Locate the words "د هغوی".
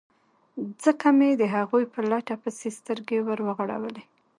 1.37-1.83